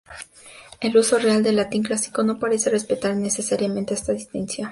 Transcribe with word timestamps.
El 0.79 0.97
uso 0.97 1.19
real 1.19 1.43
del 1.43 1.57
latín 1.57 1.83
clásico 1.83 2.23
no 2.23 2.39
parece 2.39 2.71
respetar 2.71 3.15
necesariamente 3.15 3.93
esta 3.93 4.13
distinción. 4.13 4.57